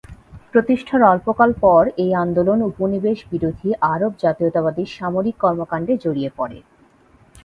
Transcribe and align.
প্রতিষ্ঠার 0.51 1.01
অল্পকাল 1.03 1.49
পর 1.61 1.83
এই 1.97 2.11
আন্দোলন 2.15 2.59
উপনিবেশ 2.61 3.17
বিরোধী 3.31 3.69
আরব 3.93 4.11
জাতীয়তাবাদী 4.19 4.83
সামরিক 4.89 5.35
কর্মকাণ্ডে 5.37 5.93
জড়িয়ে 5.97 6.31
পড়ে। 6.37 6.57